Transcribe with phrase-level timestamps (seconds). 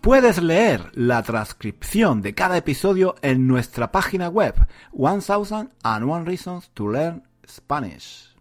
[0.00, 4.54] Puedes leer la transcripción de cada episodio en nuestra página web
[4.94, 8.34] 1001 Reasons to Learn Spanish.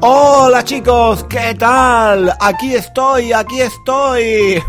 [0.00, 2.32] Hola chicos, ¿qué tal?
[2.40, 4.62] Aquí estoy, aquí estoy.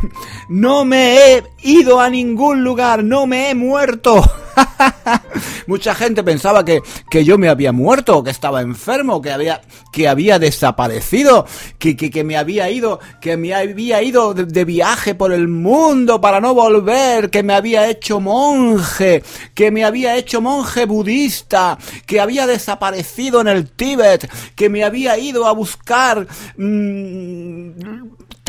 [0.49, 4.21] No me he ido a ningún lugar, no me he muerto.
[5.67, 9.61] Mucha gente pensaba que, que, yo me había muerto, que estaba enfermo, que había,
[9.91, 11.45] que había desaparecido,
[11.77, 16.41] que, que, me había ido, que me había ido de, viaje por el mundo para
[16.41, 22.45] no volver, que me había hecho monje, que me había hecho monje budista, que había
[22.45, 27.71] desaparecido en el Tíbet, que me había ido a buscar mmm,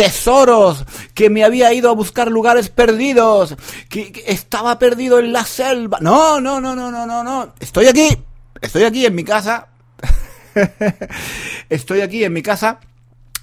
[0.00, 3.54] tesoros, que me había ido a buscar lugares perdidos,
[3.90, 5.98] que, estaba perdido en la selva.
[6.00, 7.52] No, no, no, no, no, no, no.
[7.60, 8.08] Estoy aquí,
[8.62, 9.68] estoy aquí en mi casa.
[11.68, 12.80] estoy aquí en mi casa.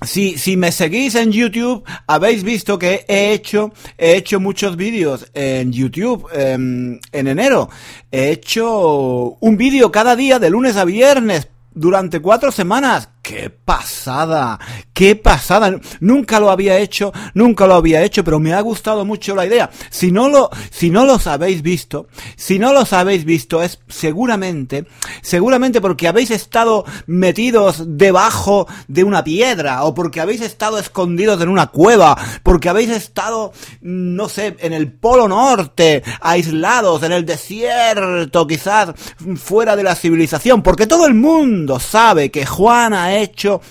[0.03, 5.27] Si, si me seguís en YouTube, habéis visto que he hecho, he hecho muchos vídeos
[5.35, 7.69] en YouTube en, en enero.
[8.11, 13.09] He hecho un vídeo cada día de lunes a viernes durante cuatro semanas.
[13.27, 14.57] ¡Qué pasada!
[14.93, 15.77] ¡Qué pasada!
[15.99, 19.69] Nunca lo había hecho, nunca lo había hecho, pero me ha gustado mucho la idea.
[19.89, 24.87] Si no lo, si no los habéis visto, si no los habéis visto, es seguramente,
[25.21, 31.49] seguramente porque habéis estado metidos debajo de una piedra, o porque habéis estado escondidos en
[31.49, 33.51] una cueva, porque habéis estado,
[33.81, 38.93] no sé, en el polo norte, aislados, en el desierto, quizás
[39.35, 43.61] fuera de la civilización, porque todo el mundo sabe que Juan hecho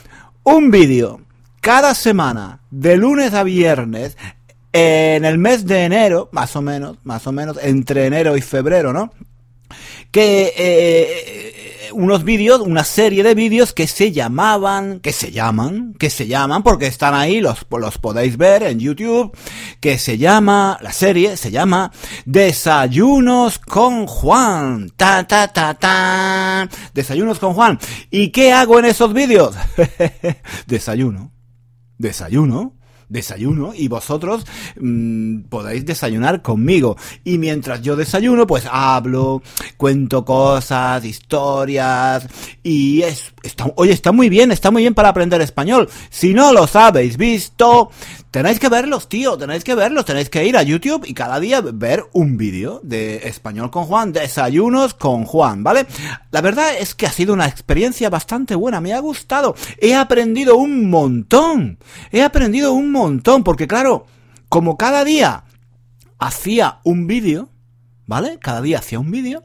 [0.42, 1.20] un vídeo
[1.60, 4.16] cada semana, de lunes a viernes,
[4.72, 8.92] en el mes de enero, más o menos, más o menos, entre enero y febrero,
[8.92, 9.12] ¿no?
[10.10, 16.10] Que eh, unos vídeos, una serie de vídeos que se llamaban, que se llaman, que
[16.10, 19.36] se llaman, porque están ahí, los, los podéis ver en YouTube,
[19.80, 21.92] que se llama, la serie se llama
[22.24, 24.90] Desayunos con Juan.
[24.96, 26.68] Ta, ta, ta, ta.
[26.94, 27.78] Desayunos con Juan.
[28.10, 29.54] ¿Y qué hago en esos vídeos?
[30.66, 31.32] Desayuno.
[31.98, 32.75] Desayuno
[33.08, 34.46] desayuno y vosotros
[34.80, 36.96] mmm, podéis desayunar conmigo.
[37.24, 39.42] Y mientras yo desayuno, pues hablo,
[39.76, 42.26] cuento cosas, historias
[42.62, 43.32] y es,
[43.74, 45.88] oye, está muy bien, está muy bien para aprender español.
[46.10, 47.90] Si no los habéis visto,
[48.30, 51.60] tenéis que verlos, tío, tenéis que verlos, tenéis que ir a YouTube y cada día
[51.60, 55.86] ver un vídeo de español con Juan, desayunos con Juan, ¿vale?
[56.30, 60.56] La verdad es que ha sido una experiencia bastante buena, me ha gustado, he aprendido
[60.56, 61.78] un montón,
[62.12, 64.06] he aprendido un montón, porque claro,
[64.48, 65.44] como cada día
[66.18, 67.48] hacía un vídeo,
[68.06, 68.38] ¿vale?
[68.40, 69.44] Cada día hacía un vídeo,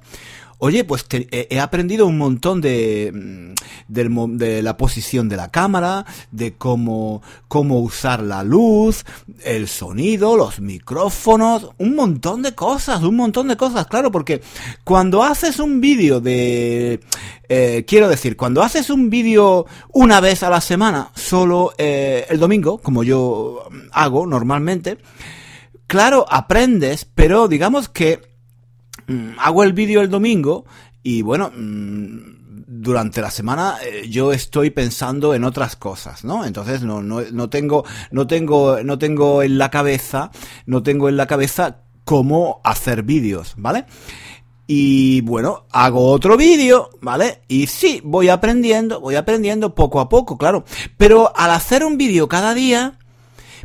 [0.63, 3.55] Oye, pues he aprendido un montón de,
[3.87, 9.03] de, de, la posición de la cámara, de cómo, cómo usar la luz,
[9.43, 14.43] el sonido, los micrófonos, un montón de cosas, un montón de cosas, claro, porque
[14.83, 16.99] cuando haces un vídeo de,
[17.49, 22.37] eh, quiero decir, cuando haces un vídeo una vez a la semana, solo eh, el
[22.37, 24.99] domingo, como yo hago normalmente,
[25.87, 28.30] claro, aprendes, pero digamos que
[29.37, 30.65] hago el vídeo el domingo
[31.03, 31.51] y bueno,
[32.81, 36.45] durante la semana eh, yo estoy pensando en otras cosas, ¿no?
[36.45, 40.31] Entonces no, no, no tengo, no tengo, no tengo en la cabeza,
[40.65, 43.85] no tengo en la cabeza cómo hacer vídeos, ¿vale?
[44.67, 47.41] Y bueno, hago otro vídeo, ¿vale?
[47.49, 50.63] Y sí, voy aprendiendo, voy aprendiendo poco a poco, claro.
[50.95, 52.97] Pero al hacer un vídeo cada día,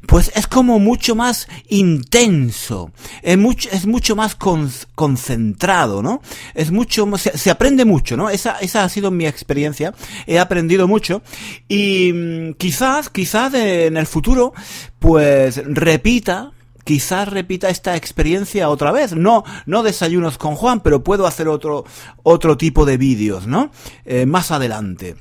[0.06, 2.90] pues es como mucho más intenso,
[3.22, 6.20] es mucho, es mucho más con, concentrado, ¿no?
[6.54, 8.30] Es mucho, se, se, aprende mucho, ¿no?
[8.30, 9.94] Esa, esa ha sido mi experiencia,
[10.26, 11.22] he aprendido mucho
[11.68, 14.52] y mmm, quizás, quizás en el futuro,
[14.98, 16.52] pues repita,
[16.84, 19.14] quizás repita esta experiencia otra vez.
[19.14, 21.84] No, no desayunos con Juan, pero puedo hacer otro,
[22.22, 23.70] otro tipo de vídeos, ¿no?
[24.04, 25.16] Eh, más adelante.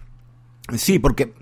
[0.78, 1.34] Sí, porque,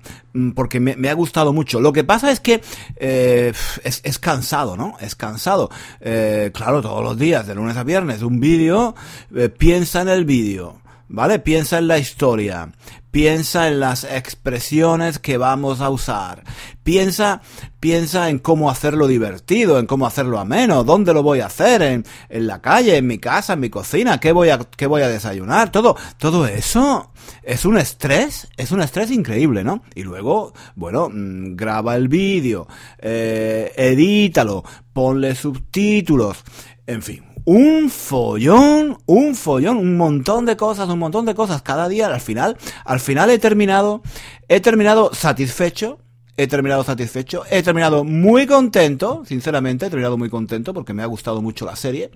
[0.54, 1.80] porque me, me, ha gustado mucho.
[1.80, 2.62] Lo que pasa es que
[2.98, 3.54] eh,
[3.84, 4.98] es, es, cansado, ¿no?
[5.00, 5.70] Es cansado.
[6.02, 8.96] Eh, claro, todos los días, de lunes a viernes, un vídeo,
[9.34, 10.84] eh, piensa en el vídeo.
[11.14, 11.40] ¿vale?
[11.40, 12.72] Piensa en la historia,
[13.14, 16.44] piensa en las expresiones que vamos a usar,
[16.84, 17.44] piensa,
[17.80, 22.06] piensa en cómo hacerlo divertido, en cómo hacerlo ameno, dónde lo voy a hacer, en,
[22.28, 25.10] en la calle, en mi casa, en mi cocina, qué voy a, qué voy a
[25.10, 27.12] desayunar, todo, todo eso
[27.44, 29.84] es un estrés, es un estrés increíble, ¿no?
[29.94, 32.68] Y luego, bueno, mm, graba el vídeo,
[32.98, 36.44] eh, edítalo, ponle subtítulos,
[36.88, 41.90] en fin, un follón, un follón, un montón de cosas, un montón de cosas cada
[41.90, 42.08] día.
[42.08, 44.02] Al final, al final he terminado,
[44.48, 46.00] he terminado satisfecho.
[46.36, 51.06] He terminado satisfecho, he terminado muy contento, sinceramente, he terminado muy contento porque me ha
[51.06, 52.10] gustado mucho la serie,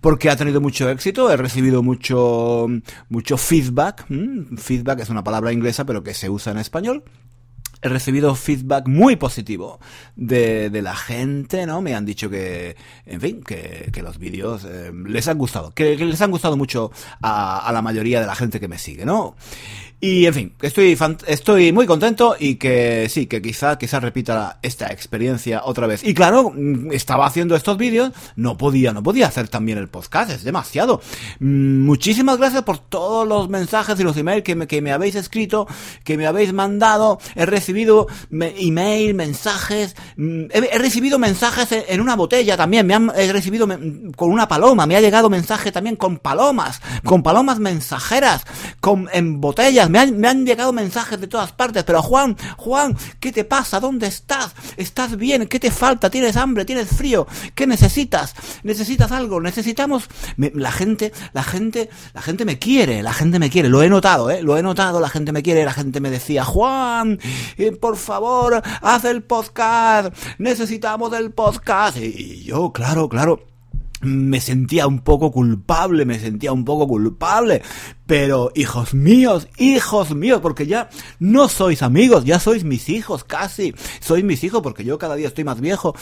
[0.00, 2.66] porque ha tenido mucho éxito, he recibido mucho,
[3.08, 4.04] mucho feedback,
[4.56, 7.04] feedback es una palabra inglesa pero que se usa en español,
[7.86, 9.80] he recibido feedback muy positivo
[10.14, 11.80] de, la gente, ¿no?
[11.80, 15.96] Me han dicho que, en fin, que, que los vídeos eh, les han gustado, que,
[15.96, 16.90] les han gustado mucho
[17.22, 19.34] a la mayoría de la gente que me sigue, ¿no?
[19.98, 20.96] Y en fin, estoy,
[21.26, 26.04] estoy muy contento y que sí, que quizá, quizá repita esta experiencia otra vez.
[26.04, 30.30] Y claro, mm, estaba haciendo estos vídeos, no podía, no podía hacer también el podcast,
[30.30, 31.00] es demasiado.
[31.40, 35.14] Mm, muchísimas gracias por todos los mensajes y los emails que me, que me habéis
[35.14, 35.66] escrito,
[36.04, 37.18] que me habéis mandado.
[37.34, 43.32] He recibido email, mensajes, mm, he, recibido mensajes en una botella también, me han he
[43.32, 43.66] recibido
[44.14, 48.44] con una paloma, me ha llegado mensaje también con palomas, con palomas mensajeras,
[48.80, 52.96] con, en botellas me han, me han llegado mensajes de todas partes, pero Juan, Juan,
[53.20, 53.80] ¿qué te pasa?
[53.80, 54.54] ¿Dónde estás?
[54.76, 55.46] ¿Estás bien?
[55.46, 56.10] ¿Qué te falta?
[56.10, 56.64] ¿Tienes hambre?
[56.64, 57.26] ¿Tienes frío?
[57.54, 58.34] ¿Qué necesitas?
[58.62, 59.40] ¿Necesitas algo?
[59.40, 60.08] Necesitamos...
[60.36, 64.30] La gente, la gente, la gente me quiere, la gente me quiere, lo he notado,
[64.30, 64.42] ¿eh?
[64.42, 67.18] Lo he notado, la gente me quiere, la gente me decía, Juan,
[67.56, 71.96] eh, por favor, haz el podcast, necesitamos el podcast.
[71.98, 73.55] Y yo, claro, claro
[74.06, 77.62] me sentía un poco culpable, me sentía un poco culpable.
[78.06, 80.88] Pero, hijos míos, hijos míos, porque ya
[81.18, 83.74] no sois amigos, ya sois mis hijos casi.
[84.00, 85.94] Sois mis hijos porque yo cada día estoy más viejo.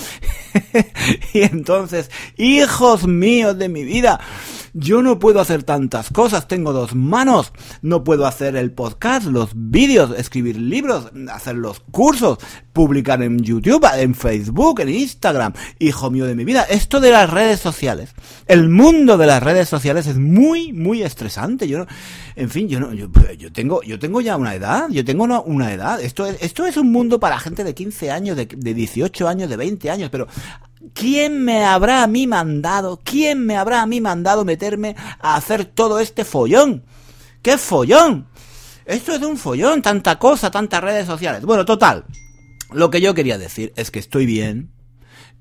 [1.33, 4.21] y entonces, hijos míos de mi vida,
[4.75, 7.53] yo no puedo hacer tantas cosas, tengo dos manos.
[7.81, 12.38] No puedo hacer el podcast, los vídeos, escribir libros, hacer los cursos,
[12.73, 15.53] publicar en YouTube, en Facebook, en Instagram.
[15.79, 18.11] Hijo mío de mi vida, esto de las redes sociales,
[18.47, 21.69] el mundo de las redes sociales es muy, muy estresante.
[21.69, 21.87] Yo no,
[22.35, 25.73] en fin, yo no, yo, yo tengo, yo tengo ya una edad, yo tengo una,
[25.73, 26.00] edad.
[26.00, 29.49] Esto es, esto es un mundo para gente de 15 años, de, de 18 años,
[29.49, 30.27] de 20 años, pero
[30.94, 33.00] ¿Quién me habrá a mí mandado?
[33.02, 36.85] ¿Quién me habrá a mí mandado meterme a hacer todo este follón?
[37.43, 38.29] ¡Qué follón!
[38.87, 41.43] Esto es un follón, tanta cosa, tantas redes sociales.
[41.43, 42.05] Bueno, total.
[42.73, 44.70] Lo que yo quería decir es que estoy bien,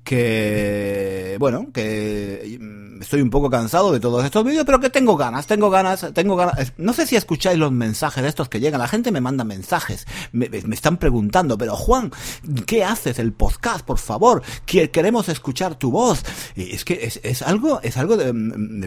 [0.02, 2.58] que bueno, que
[3.04, 6.36] estoy un poco cansado de todos estos vídeos, pero que tengo ganas, tengo ganas, tengo
[6.36, 6.72] ganas.
[6.76, 10.06] No sé si escucháis los mensajes de estos que llegan, la gente me manda mensajes,
[10.32, 12.10] me, están preguntando, pero Juan,
[12.66, 14.42] ¿qué haces el podcast, por favor?
[14.66, 16.24] Queremos escuchar tu voz.
[16.56, 18.32] Y es que es, es algo, es algo de,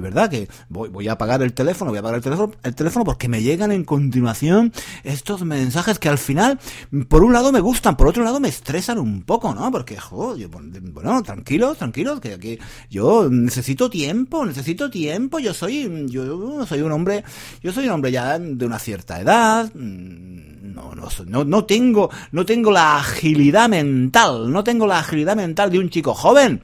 [0.01, 3.05] verdad que voy, voy a apagar el teléfono, voy a apagar el teléfono, el teléfono
[3.05, 4.73] porque me llegan en continuación
[5.03, 6.59] estos mensajes que al final,
[7.07, 9.71] por un lado me gustan, por otro lado me estresan un poco, ¿no?
[9.71, 12.59] Porque, joder, bueno, no, tranquilos, tranquilos, que aquí
[12.89, 14.06] yo necesito tiempo,
[14.45, 17.23] necesito tiempo, yo soy, yo soy un hombre,
[17.61, 22.45] yo soy un hombre ya de una cierta edad, no, no, no, no tengo, no
[22.45, 26.61] tengo la agilidad mental, no tengo la agilidad mental de un chico joven,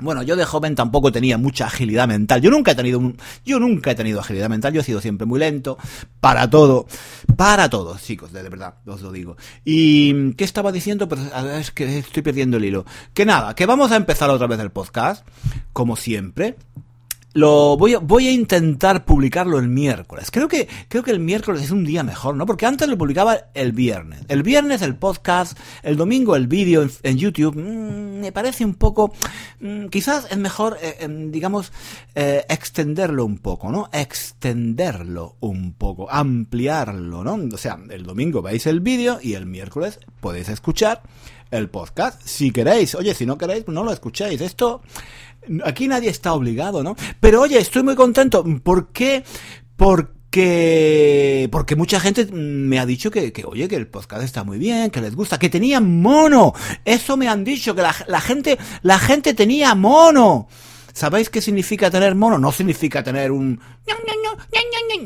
[0.00, 2.40] bueno, yo de joven tampoco tenía mucha agilidad mental.
[2.40, 3.00] Yo nunca he tenido
[3.44, 4.72] yo nunca he tenido agilidad mental.
[4.72, 5.78] Yo he sido siempre muy lento
[6.20, 6.86] para todo,
[7.36, 9.36] para todo, chicos, de verdad, os lo digo.
[9.64, 12.84] Y qué estaba diciendo, pero es que estoy perdiendo el hilo.
[13.14, 15.26] Que nada, que vamos a empezar otra vez el podcast,
[15.72, 16.56] como siempre.
[17.38, 20.28] Lo voy a, voy a intentar publicarlo el miércoles.
[20.32, 22.46] Creo que, creo que el miércoles es un día mejor, ¿no?
[22.46, 24.22] Porque antes lo publicaba el viernes.
[24.26, 27.54] El viernes el podcast, el domingo el vídeo en, YouTube.
[27.54, 29.12] Mmm, me parece un poco,
[29.60, 31.70] mmm, quizás es mejor, eh, digamos,
[32.16, 33.88] eh, extenderlo un poco, ¿no?
[33.92, 37.38] Extenderlo un poco, ampliarlo, ¿no?
[37.54, 41.02] O sea, el domingo veis el vídeo y el miércoles podéis escuchar
[41.50, 42.94] el podcast si queréis.
[42.94, 44.40] Oye, si no queréis, no lo escuchéis.
[44.40, 44.82] Esto
[45.64, 46.96] Aquí nadie está obligado, ¿no?
[47.20, 48.44] Pero oye, estoy muy contento.
[48.62, 49.24] ¿Por qué?
[49.76, 54.58] Porque, porque mucha gente me ha dicho que, que, oye, que el podcast está muy
[54.58, 56.52] bien, que les gusta, que tenía mono.
[56.84, 60.48] Eso me han dicho, que la, la gente, la gente tenía mono.
[60.92, 62.38] ¿Sabéis qué significa tener mono?
[62.38, 63.60] No significa tener un...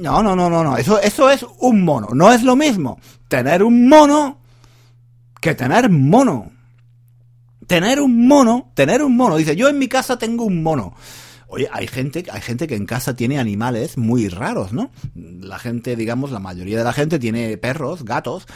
[0.01, 0.77] No, no, no, no, no.
[0.77, 2.09] Eso, eso es un mono.
[2.13, 4.41] No es lo mismo tener un mono
[5.41, 6.51] que tener mono
[7.67, 10.95] tener un mono, tener un mono, dice, yo en mi casa tengo un mono.
[11.55, 14.91] Oye, hay gente, hay gente que en casa tiene animales muy raros, ¿no?
[15.15, 18.47] La gente, digamos, la mayoría de la gente tiene perros, gatos.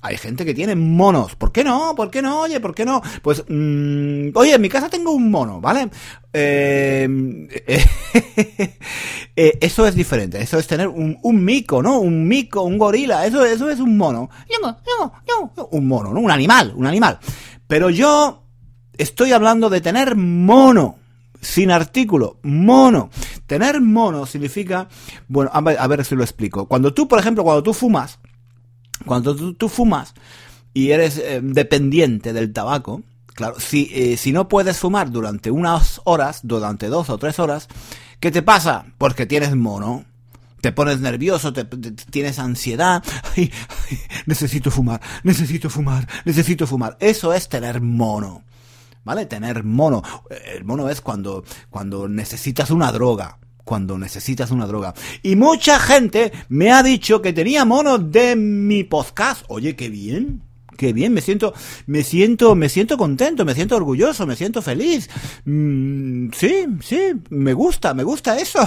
[0.00, 1.36] Hay gente que tiene monos.
[1.36, 1.92] ¿Por qué no?
[1.94, 2.40] ¿Por qué no?
[2.40, 3.02] Oye, ¿por qué no?
[3.20, 5.90] Pues, mm, oye, en mi casa tengo un mono, ¿vale?
[6.32, 7.06] Eh,
[9.36, 10.40] eh, eso es diferente.
[10.40, 11.98] Eso es tener un, un, mico, ¿no?
[11.98, 13.26] Un mico, un gorila.
[13.26, 14.30] Eso, eso es un mono.
[15.72, 16.20] Un mono, ¿no?
[16.20, 17.18] Un animal, un animal.
[17.66, 18.45] Pero yo
[18.98, 20.98] estoy hablando de tener mono
[21.40, 23.10] sin artículo, mono.
[23.46, 24.88] Tener mono significa,
[25.28, 26.66] bueno, a ver, si lo explico.
[26.66, 28.18] Cuando tú, por ejemplo, cuando tú fumas,
[29.04, 30.14] cuando tú, fumas
[30.74, 33.02] y eres eh, dependiente del tabaco,
[33.34, 37.68] claro, si, eh, si no puedes fumar durante unas horas, durante dos o tres horas,
[38.18, 38.86] ¿qué te pasa?
[38.98, 40.04] Porque tienes mono.
[40.62, 43.04] Te pones nervioso, te, tienes ansiedad.
[44.26, 46.96] necesito fumar, necesito fumar, necesito fumar.
[46.98, 48.42] Eso es tener mono.
[49.06, 49.24] ¿Vale?
[49.24, 50.02] Tener mono.
[50.52, 54.94] El mono es cuando, cuando necesitas una droga cuando necesitas una droga.
[55.24, 59.44] Y mucha gente me ha dicho que tenía mono de mi podcast.
[59.48, 60.42] Oye, qué bien.
[60.76, 61.52] Qué bien, me siento,
[61.86, 65.10] me siento, me siento contento, me siento orgulloso, me siento feliz.
[65.46, 68.60] Mm, sí, sí, me gusta, me gusta eso.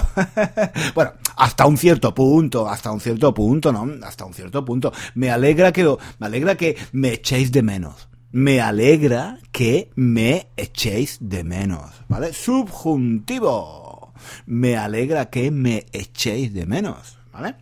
[0.95, 3.87] bueno, hasta un cierto punto, hasta un cierto punto, ¿no?
[4.03, 4.91] Hasta un cierto punto.
[5.13, 5.85] Me alegra que,
[6.17, 12.33] me alegra que me echéis de menos me alegra que me echéis de menos, ¿vale?
[12.33, 14.13] Subjuntivo.
[14.45, 17.55] Me alegra que me echéis de menos, ¿vale?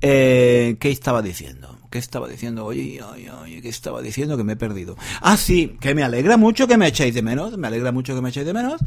[0.00, 1.78] Eh, ¿Qué estaba diciendo?
[1.90, 2.66] ¿Qué estaba diciendo?
[2.66, 4.36] Oye, oye, oye, ¿qué estaba diciendo?
[4.36, 4.96] Que me he perdido.
[5.22, 7.56] Ah, sí, que me alegra mucho que me echéis de menos.
[7.56, 8.80] Me alegra mucho que me echéis de menos.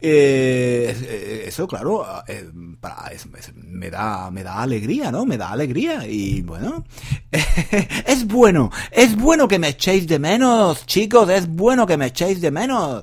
[0.00, 5.24] Eh, eh, eso, claro, eh, me, da, me da alegría, ¿no?
[5.24, 6.06] Me da alegría.
[6.06, 6.84] Y bueno,
[7.30, 12.40] es bueno, es bueno que me echéis de menos, chicos, es bueno que me echéis
[12.40, 13.02] de menos.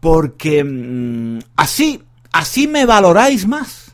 [0.00, 3.92] Porque mm, así, así me valoráis más.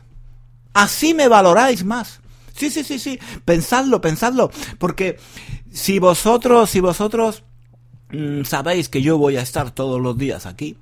[0.73, 2.19] Así me valoráis más.
[2.55, 3.19] Sí, sí, sí, sí.
[3.45, 4.51] Pensadlo, pensadlo.
[4.77, 5.17] Porque
[5.71, 7.43] si vosotros, si vosotros
[8.11, 10.77] mm, sabéis que yo voy a estar todos los días aquí,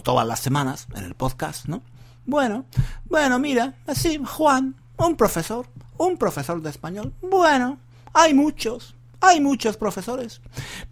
[0.00, 1.82] todas las semanas en el podcast, ¿no?
[2.24, 2.64] Bueno,
[3.08, 5.66] bueno, mira, así, Juan, un profesor,
[5.98, 7.12] un profesor de español.
[7.22, 7.78] Bueno,
[8.12, 10.40] hay muchos, hay muchos profesores.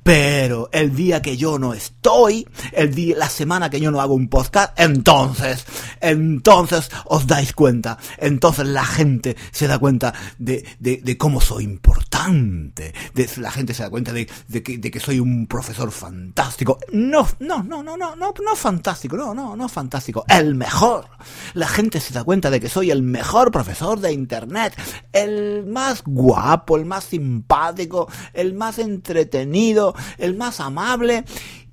[0.02, 4.14] Pero el día que yo no estoy, el día, la semana que yo no hago
[4.14, 5.64] un podcast, entonces,
[6.00, 7.98] entonces os dais cuenta.
[8.18, 12.13] Entonces la gente se da cuenta de, de, de cómo soy importante.
[12.14, 12.92] De,
[13.38, 16.78] la gente se da cuenta de, que, de que soy un profesor fantástico.
[16.92, 20.24] No, no, no, no, no, no, no fantástico, no, no, no fantástico.
[20.28, 21.06] El mejor.
[21.54, 24.74] La gente se da cuenta de que soy el mejor profesor de internet.
[25.12, 31.24] El más guapo, el más simpático, el más entretenido, el más amable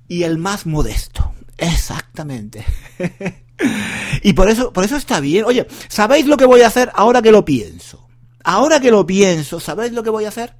[0.08, 1.32] y el más modesto.
[1.56, 2.64] Exactamente.
[4.22, 5.44] y por eso, por eso está bien.
[5.44, 8.01] Oye, ¿sabéis lo que voy a hacer ahora que lo pienso?
[8.44, 10.54] Ahora que lo pienso, ¿sabéis lo que voy a hacer?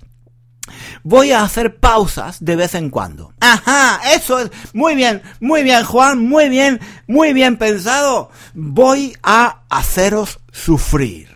[1.03, 3.33] Voy a hacer pausas de vez en cuando.
[3.41, 4.51] Ajá, eso es.
[4.73, 8.31] Muy bien, muy bien, Juan, muy bien, muy bien pensado.
[8.55, 11.33] Voy a haceros sufrir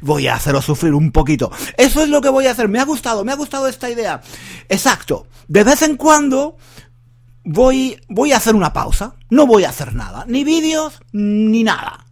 [0.00, 1.50] voy a haceros sufrir un poquito.
[1.76, 2.68] Eso es lo que voy a hacer.
[2.68, 4.20] Me ha gustado, me ha gustado esta idea.
[4.68, 5.26] Exacto.
[5.48, 6.56] De vez en cuando
[7.44, 9.14] voy, voy a hacer una pausa.
[9.30, 10.24] No voy a hacer nada.
[10.26, 12.06] Ni vídeos, ni nada.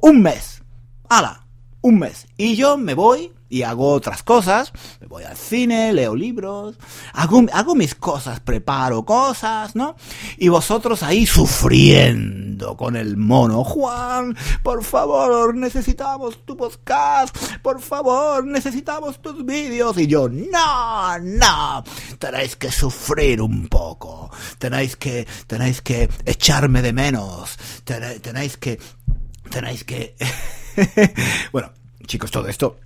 [0.00, 0.62] Un mes.
[1.08, 1.43] ¡Hala!
[1.84, 2.26] Un mes.
[2.38, 4.72] Y yo me voy y hago otras cosas.
[5.02, 6.76] Me voy al cine, leo libros,
[7.12, 9.94] hago, hago mis cosas, preparo cosas, ¿no?
[10.38, 13.64] Y vosotros ahí sufriendo con el mono.
[13.64, 17.36] Juan, por favor, necesitamos tu podcast.
[17.60, 19.98] Por favor, necesitamos tus vídeos.
[19.98, 21.84] Y yo, no, no.
[22.18, 24.30] Tenéis que sufrir un poco.
[24.56, 27.58] Tenéis que, tenéis que echarme de menos.
[27.84, 28.80] Tenéis que,
[29.50, 30.16] tenéis que...
[31.52, 31.72] bueno,
[32.06, 32.78] chicos, todo esto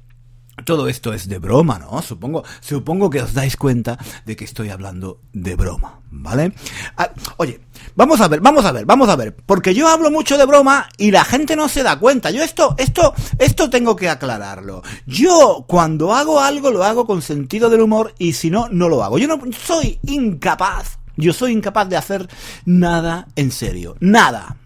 [0.65, 2.03] todo esto es de broma, ¿no?
[2.03, 6.53] Supongo, supongo que os dais cuenta de que estoy hablando de broma, ¿vale?
[6.97, 7.61] Ah, oye,
[7.95, 10.89] vamos a ver, vamos a ver, vamos a ver, porque yo hablo mucho de broma
[10.97, 12.31] y la gente no se da cuenta.
[12.31, 14.83] Yo esto, esto, esto tengo que aclararlo.
[15.07, 19.05] Yo cuando hago algo lo hago con sentido del humor y si no, no lo
[19.05, 19.19] hago.
[19.19, 22.29] Yo no soy incapaz, yo soy incapaz de hacer
[22.65, 24.57] nada en serio, nada.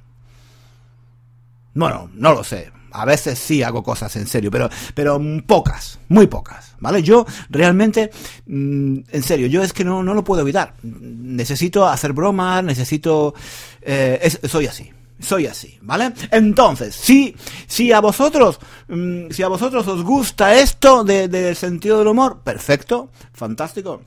[1.75, 6.27] Bueno, no lo sé a veces sí hago cosas en serio, pero, pero pocas, muy
[6.27, 7.03] pocas, ¿vale?
[7.03, 8.11] Yo realmente,
[8.47, 10.75] mm, en serio, yo es que no, no lo puedo evitar.
[10.83, 13.35] Necesito hacer bromas, necesito...
[13.81, 14.91] Eh, soy así.
[15.21, 16.13] Soy así, ¿vale?
[16.33, 17.37] Entonces, si,
[17.69, 18.59] si a vosotros,
[18.89, 24.03] mm, si a vosotros os gusta esto del de sentido del humor, perfecto, fantástico.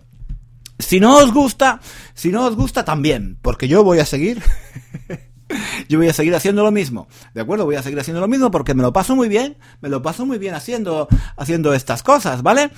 [0.78, 1.80] Si no os gusta,
[2.14, 4.44] si no os gusta también, porque yo voy a seguir
[5.90, 7.66] Yo voy a seguir haciendo lo mismo, ¿de acuerdo?
[7.66, 10.26] Voy a seguir haciendo lo mismo porque me lo paso muy bien, me lo paso
[10.26, 11.08] muy bien haciendo,
[11.38, 12.72] haciendo estas cosas, ¿vale?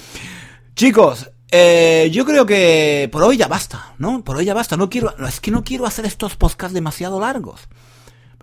[0.76, 4.24] Chicos, eh, yo creo que por hoy ya basta, ¿no?
[4.24, 4.76] Por hoy ya basta.
[4.76, 7.68] No quiero, es que no quiero hacer estos podcasts demasiado largos.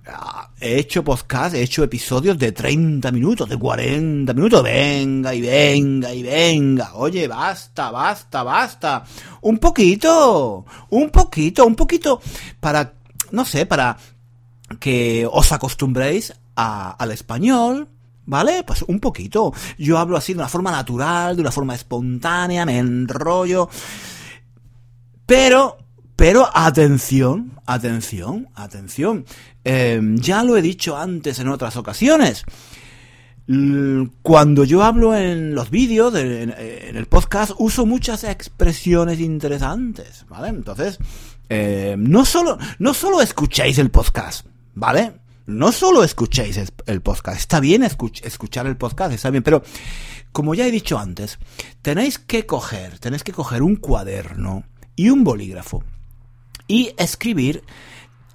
[0.07, 4.63] Ah, he hecho podcast, he hecho episodios de 30 minutos, de 40 minutos.
[4.63, 6.95] Venga y venga y venga.
[6.95, 9.05] Oye, basta, basta, basta.
[9.43, 12.21] Un poquito, un poquito, un poquito
[12.61, 12.95] para,
[13.31, 13.97] no sé, para
[14.79, 17.89] que os acostumbréis al español,
[18.27, 18.65] ¿Vale?
[18.65, 19.53] Pues un poquito.
[19.79, 23.69] Yo hablo así de una forma natural, de una forma espontánea, me enrollo.
[25.27, 25.77] Pero,
[26.17, 29.25] pero atención, atención, atención.
[29.63, 32.45] Em, ya lo he dicho antes en otras ocasiones.
[34.23, 40.49] Cuando yo hablo en los vídeos, en, el podcast, uso muchas expresiones interesantes, ¿vale?
[40.49, 40.99] Entonces,
[41.51, 45.21] em, no solo, no solo escuchéis el podcast, ¿vale?
[45.47, 49.63] No solo escuchéis el podcast, está bien escuchar el podcast, está bien, pero
[50.33, 51.39] como ya he dicho antes,
[51.83, 54.65] tenéis que coger, tenéis que coger un cuaderno
[54.97, 55.85] y un bolígrafo
[56.67, 57.63] y escribir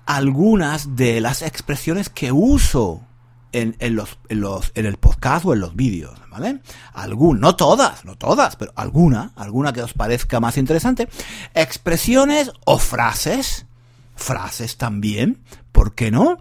[0.05, 3.05] algunas de las expresiones que uso
[3.51, 6.62] en, los, en, los, en el podcast o en los vídeos, ¿vale?
[6.93, 11.10] Algún, no todas, no todas, pero alguna, alguna que os parezca más interesante.
[11.53, 13.65] Expresiones o frases,
[14.15, 15.43] frases también,
[15.79, 16.39] ¿por qué no?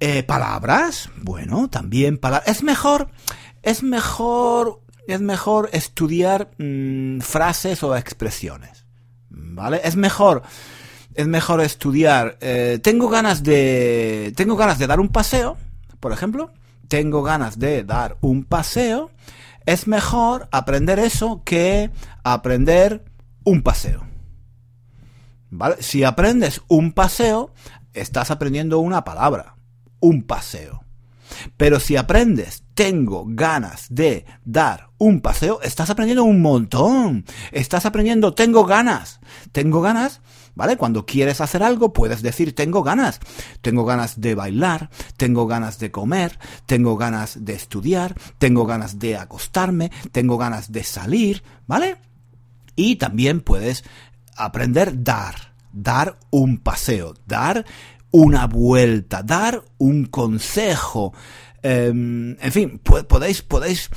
[0.00, 2.48] Eh, palabras, bueno, también palabras.
[2.48, 3.10] Es mejor,
[3.62, 8.86] es mejor, es mejor estudiar mm, frases o expresiones,
[9.28, 9.82] ¿vale?
[9.84, 10.40] Es mejor
[11.14, 12.38] es mejor estudiar.
[12.40, 14.32] Eh, tengo ganas de.
[14.36, 15.58] Tengo ganas de dar un paseo,
[16.00, 16.50] por ejemplo.
[16.88, 19.10] Tengo ganas de dar un paseo.
[19.66, 21.90] Es mejor aprender eso que
[22.24, 23.04] aprender
[23.44, 24.06] un paseo.
[25.50, 25.76] ¿Vale?
[25.80, 27.52] Si aprendes un paseo,
[27.94, 29.56] estás aprendiendo una palabra.
[30.00, 30.84] Un paseo.
[31.56, 37.24] Pero si aprendes, tengo ganas de dar un paseo, estás aprendiendo un montón.
[37.52, 39.20] Estás aprendiendo, tengo ganas.
[39.52, 40.20] Tengo ganas
[40.54, 40.76] ¿vale?
[40.76, 43.20] Cuando quieres hacer algo puedes decir tengo ganas.
[43.62, 49.16] Tengo ganas de bailar, tengo ganas de comer, tengo ganas de estudiar, tengo ganas de
[49.16, 51.96] acostarme, tengo ganas de salir, ¿vale?
[52.76, 53.84] Y también puedes
[54.36, 57.64] aprender dar, dar un paseo, dar
[58.10, 61.12] una vuelta, dar un consejo.
[61.62, 63.90] Em, en fin, podéis, podéis,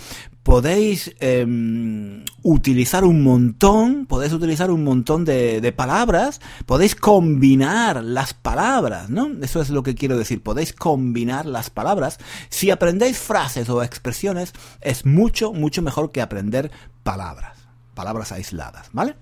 [0.44, 8.34] podéis em, utilizar un montón, podéis utilizar un montón de, de, palabras, podéis combinar las
[8.34, 9.32] palabras, ¿no?
[9.42, 12.20] Eso es lo que quiero decir, podéis combinar las palabras.
[12.50, 16.70] Si aprendéis frases o expresiones, es mucho, mucho mejor que aprender
[17.04, 17.58] palabras,
[17.96, 19.16] palabras aisladas, ¿vale?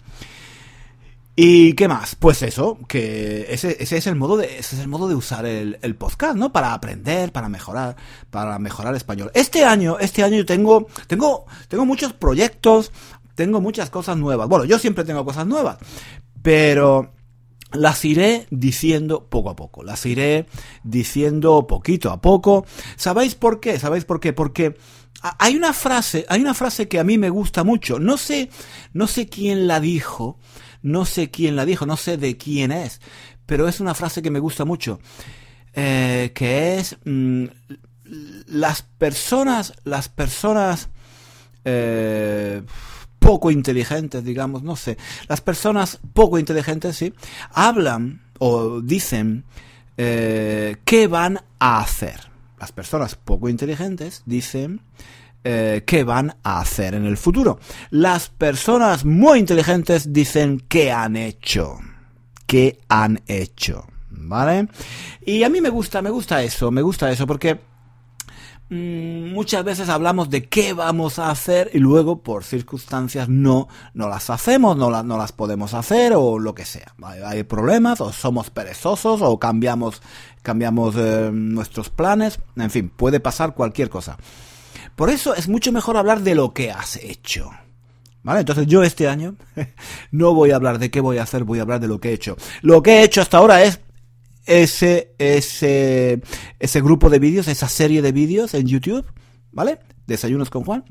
[1.44, 2.14] ¿Y qué más?
[2.14, 5.44] Pues eso, que ese, ese, es el modo de, ese es el modo de usar
[5.48, 6.54] el, podcast, ¿no?
[6.54, 7.96] Para aprender, para mejorar,
[8.30, 9.32] para mejorar español.
[9.34, 12.92] Este año, este año yo tengo, tengo, tengo muchos proyectos,
[13.34, 14.48] tengo muchas cosas nuevas.
[14.50, 15.80] Bueno, yo siempre tengo cosas nuevas,
[16.44, 17.12] pero
[17.74, 20.46] las iré diciendo poco a poco, las iré
[20.84, 22.68] diciendo poquito a poco.
[22.98, 23.80] ¿Sabéis por qué?
[23.80, 24.32] ¿Sabéis por qué?
[24.32, 24.76] Porque
[25.22, 28.00] hay una frase, hay una frase que a mí me gusta mucho.
[28.00, 28.50] No sé,
[28.94, 30.40] no sé quién la dijo,
[30.82, 33.02] no sé quién la dijo, no sé de quién es,
[33.46, 35.00] pero es una frase que me gusta mucho,
[35.74, 37.46] eh, que es mm,
[38.48, 40.90] las personas, las personas
[41.64, 42.64] eh,
[43.20, 47.14] poco inteligentes, digamos, no sé, las personas poco inteligentes, sí,
[47.52, 49.44] hablan o dicen
[49.98, 52.31] eh, qué van a hacer.
[52.62, 54.82] Las personas poco inteligentes dicen
[55.44, 57.60] eh, qué van a hacer en el futuro.
[57.90, 61.80] Las personas muy inteligentes dicen qué han hecho.
[62.46, 63.88] ¿Qué han hecho?
[64.12, 64.68] ¿Vale?
[65.26, 67.60] Y a mí me gusta, me gusta eso, me gusta eso porque
[68.72, 74.30] muchas veces hablamos de qué vamos a hacer y luego por circunstancias no, no las
[74.30, 76.96] hacemos, no, no las podemos hacer o lo que sea.
[77.26, 80.02] Hay, problemas o somos perezosos o cambiamos,
[80.42, 84.18] cambiamos eh, nuestros planes, en fin, puede pasar cualquier cosa.
[84.96, 87.52] Por eso es mucho mejor hablar de lo que has hecho.
[88.24, 88.42] ¿Vale?
[88.42, 89.36] Entonces yo este año
[90.12, 92.10] no voy a hablar de qué voy a hacer, voy a hablar de lo que
[92.10, 92.38] he hecho.
[92.62, 93.82] Lo que he hecho hasta ahora es
[94.46, 96.22] ese, ese,
[96.60, 99.06] ese grupo de vídeos, esa serie de vídeos en YouTube,
[99.52, 99.80] ¿vale?
[100.08, 100.86] Desayunos con Juan.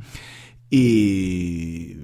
[0.70, 1.96] Y,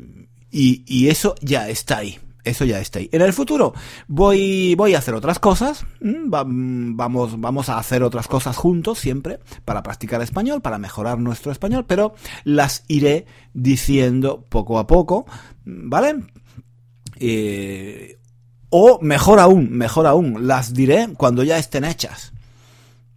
[0.50, 3.08] y, eso ya está ahí eso ya está ahí.
[3.10, 3.74] En el futuro
[4.06, 9.82] voy, voy a hacer otras cosas, vamos, vamos a hacer otras cosas juntos siempre para
[9.82, 15.26] practicar español, para mejorar nuestro español, pero las iré diciendo poco a poco,
[15.64, 16.22] ¿vale?
[17.18, 18.18] Eh,
[18.70, 22.32] o mejor aún, mejor aún, las diré cuando ya estén hechas.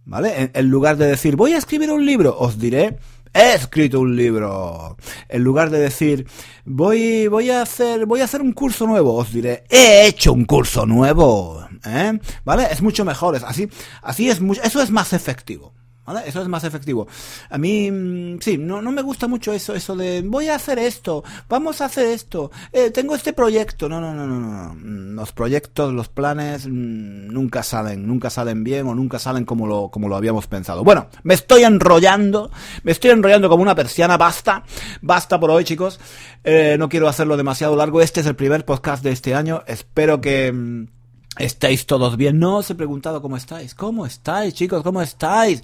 [0.04, 0.50] ¿vale?
[0.52, 2.98] En, lugar de decir, voy a escribir un libro, os diré,
[3.32, 4.96] he escrito un libro.
[5.28, 6.26] En lugar de decir,
[6.64, 10.44] voy, voy a hacer, voy a hacer un curso nuevo, os diré, he hecho un
[10.44, 11.64] curso nuevo.
[11.86, 12.18] ¿eh?
[12.44, 12.66] ¿Vale?
[12.70, 13.68] Es mucho mejor, así,
[14.02, 15.72] así es mucho, eso es más efectivo.
[16.18, 17.06] Eso es más efectivo.
[17.48, 20.78] A mí, mm, sí, no, no me gusta mucho eso, eso de voy a hacer
[20.78, 23.88] esto, vamos a hacer esto, eh, tengo este proyecto.
[23.88, 24.74] No, no, no, no, no.
[24.74, 29.66] Mm, los proyectos, los planes mm, nunca salen, nunca salen bien o nunca salen como
[29.66, 30.84] lo, como lo habíamos pensado.
[30.84, 32.50] Bueno, me estoy enrollando,
[32.82, 34.64] me estoy enrollando como una persiana, basta,
[35.02, 36.00] basta por hoy, chicos.
[36.44, 38.00] Eh, no quiero hacerlo demasiado largo.
[38.00, 39.62] Este es el primer podcast de este año.
[39.66, 40.88] Espero que
[41.38, 42.38] ¿Estáis todos bien?
[42.38, 43.74] No os he preguntado cómo estáis.
[43.74, 44.82] ¿Cómo estáis, chicos?
[44.82, 45.62] ¿Cómo estáis?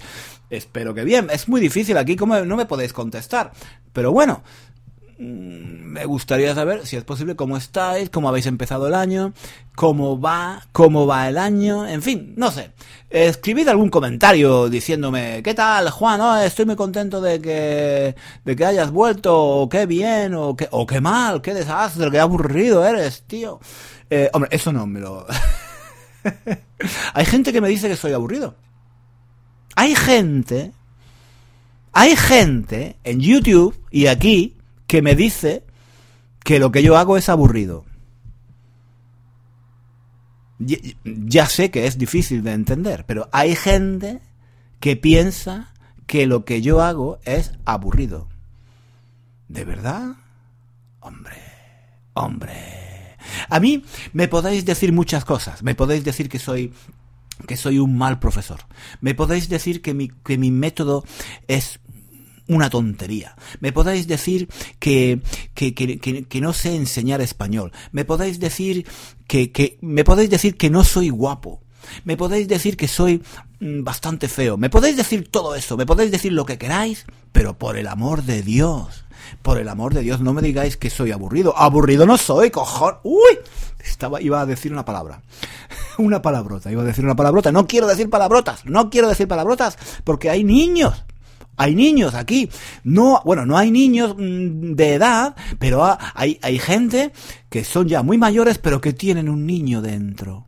[0.49, 1.27] Espero que bien.
[1.31, 3.51] Es muy difícil aquí, ¿cómo no me podéis contestar?
[3.91, 4.43] Pero bueno,
[5.19, 9.33] mm, me gustaría saber si es posible cómo estáis, cómo habéis empezado el año,
[9.75, 12.71] cómo va, cómo va el año, en fin, no sé.
[13.09, 16.21] Escribid algún comentario diciéndome, ¿qué tal, Juan?
[16.21, 20.69] Oh, estoy muy contento de que, de que hayas vuelto, o qué bien, o qué,
[20.71, 23.59] o qué mal, qué desastre, qué aburrido eres, tío.
[24.09, 25.25] Eh, hombre, eso no me lo...
[27.13, 28.55] Hay gente que me dice que soy aburrido.
[29.75, 30.71] Hay gente,
[31.91, 35.63] hay gente en YouTube y aquí que me dice
[36.43, 37.85] que lo que yo hago es aburrido.
[41.03, 44.19] Ya sé que es difícil de entender, pero hay gente
[44.79, 45.73] que piensa
[46.07, 48.27] que lo que yo hago es aburrido.
[49.47, 50.15] ¿De verdad?
[51.01, 51.37] Hombre,
[52.13, 52.76] hombre.
[53.49, 53.83] A mí
[54.13, 55.63] me podéis decir muchas cosas.
[55.63, 56.71] Me podéis decir que soy
[57.45, 58.61] que soy un mal profesor.
[58.99, 61.03] Me podéis decir que mi, que mi método
[61.47, 61.79] es
[62.47, 63.35] una tontería.
[63.59, 64.47] Me podéis decir
[64.79, 65.21] que,
[65.53, 67.71] que, que, que, no sé enseñar español.
[67.91, 68.87] Me podéis decir
[69.27, 71.61] que, que, me podéis decir que no soy guapo.
[72.03, 73.21] Me podéis decir que soy
[73.59, 74.57] mm, bastante feo.
[74.57, 75.77] Me podéis decir todo eso.
[75.77, 77.05] Me podéis decir lo que queráis.
[77.31, 79.05] Pero por el amor de Dios,
[79.41, 81.57] por el amor de Dios, no me digáis que soy aburrido.
[81.57, 82.95] Aburrido no soy, cojón.
[83.03, 83.39] Uy,
[83.83, 85.21] estaba, iba a decir una palabra.
[85.97, 87.51] una palabrota, iba a decir una palabrota.
[87.51, 91.03] No quiero decir palabrotas, no quiero decir palabrotas porque hay niños.
[91.59, 92.49] Hay niños aquí.
[92.83, 97.11] No, bueno, no hay niños mm, de edad, pero hay, hay gente
[97.49, 100.47] que son ya muy mayores, pero que tienen un niño dentro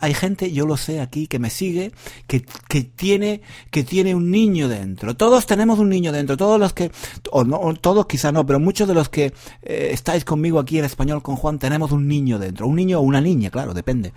[0.00, 1.92] hay gente, yo lo sé aquí, que me sigue,
[2.26, 5.16] que, que, tiene, que tiene un niño dentro.
[5.16, 6.36] Todos tenemos un niño dentro.
[6.36, 6.90] Todos los que,
[7.30, 9.32] o no, todos quizá no, pero muchos de los que
[9.62, 12.66] eh, estáis conmigo aquí en español con Juan tenemos un niño dentro.
[12.66, 14.12] Un niño o una niña, claro, depende.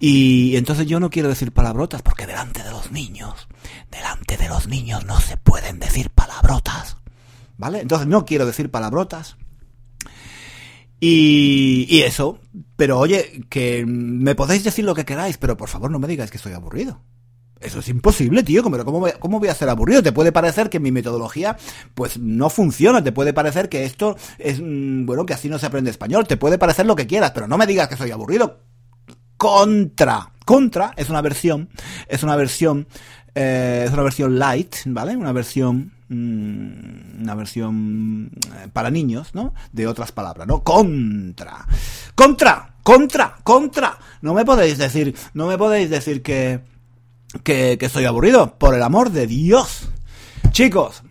[0.00, 3.48] Y entonces yo no quiero decir palabrotas porque delante de los niños,
[3.90, 6.96] delante de los niños no se pueden decir palabrotas.
[7.56, 7.80] ¿Vale?
[7.80, 9.36] Entonces no quiero decir palabrotas.
[11.00, 12.40] Y, y eso,
[12.76, 16.30] pero oye, que me podéis decir lo que queráis, pero por favor no me digáis
[16.30, 17.00] que soy aburrido.
[17.60, 18.62] Eso es imposible, tío.
[18.62, 20.02] ¿Cómo, cómo, ¿Cómo voy a ser aburrido?
[20.02, 21.56] Te puede parecer que mi metodología,
[21.94, 23.02] pues, no funciona.
[23.02, 26.26] Te puede parecer que esto es, mm, bueno, que así no se aprende español.
[26.26, 28.60] Te puede parecer lo que quieras, pero no me digas que soy aburrido.
[29.36, 30.32] Contra.
[30.44, 31.68] Contra es una versión,
[32.08, 32.86] es una versión,
[33.34, 35.16] eh, es una versión light, ¿vale?
[35.16, 39.54] Una versión una versión eh, para niños, ¿no?
[39.72, 40.62] De otras palabras, ¿no?
[40.62, 41.66] Contra.
[42.14, 43.98] Contra, contra, contra.
[44.22, 46.60] No me podéis decir, no me podéis decir que,
[47.42, 49.88] que, que soy aburrido, por el amor de Dios.
[50.50, 51.02] Chicos,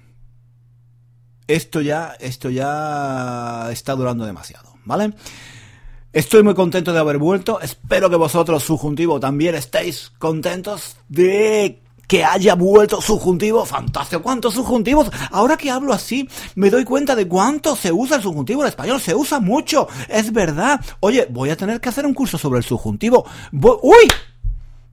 [1.47, 5.13] esto ya, esto ya está durando demasiado, ¿vale?
[6.11, 7.61] Estoy muy contento de haber vuelto.
[7.61, 14.23] Espero que vosotros, subjuntivo, también estéis contentos de que haya vuelto subjuntivo, fantástico.
[14.23, 15.11] ¿Cuántos subjuntivos?
[15.31, 19.01] Ahora que hablo así, me doy cuenta de cuánto se usa el subjuntivo en español.
[19.01, 20.79] Se usa mucho, es verdad.
[21.01, 23.25] Oye, voy a tener que hacer un curso sobre el subjuntivo.
[23.51, 24.07] ¡Uy!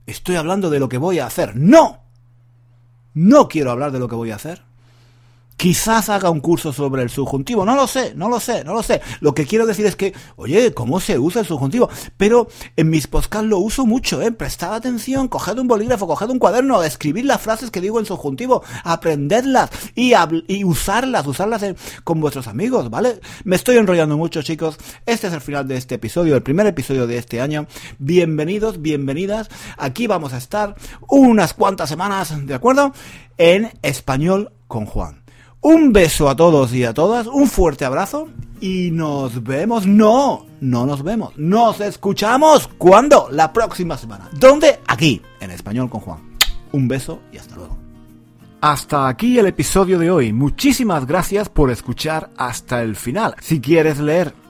[0.05, 1.55] Estoy hablando de lo que voy a hacer.
[1.55, 1.99] No.
[3.13, 4.61] No quiero hablar de lo que voy a hacer.
[5.57, 8.83] Quizás haga un curso sobre el subjuntivo, no lo sé, no lo sé, no lo
[8.83, 9.01] sé.
[9.21, 11.89] Lo que quiero decir es que, oye, ¿cómo se usa el subjuntivo?
[12.17, 14.31] Pero en mis podcasts lo uso mucho, ¿eh?
[14.31, 18.63] Prestad atención, coged un bolígrafo, coged un cuaderno, escribid las frases que digo en subjuntivo,
[18.83, 20.13] aprendedlas y,
[20.65, 21.63] usarlas, usarlas
[22.03, 23.21] con vuestros amigos, ¿vale?
[23.45, 24.77] Me estoy enrollando mucho, chicos.
[25.05, 27.65] Este es el final de este episodio, el primer episodio de este año.
[27.97, 29.49] Bienvenidos, bienvenidas.
[29.77, 30.75] Aquí vamos a estar
[31.07, 32.93] unas cuantas semanas, ¿de acuerdo?
[33.37, 35.24] En español con Juan.
[35.67, 38.29] Un beso a todos y a todas, un fuerte abrazo
[38.61, 39.87] y nos vemos.
[39.87, 41.35] No, no nos vemos.
[41.37, 42.69] Nos escuchamos.
[42.77, 43.29] ¿Cuándo?
[43.31, 44.29] La próxima semana.
[44.39, 44.81] ¿Dónde?
[44.85, 46.19] Aquí, en español con Juan.
[46.71, 47.75] Un beso y hasta luego.
[48.61, 50.33] Hasta aquí el episodio de hoy.
[50.33, 53.33] Muchísimas gracias por escuchar hasta el final.
[53.41, 54.35] Si quieres leer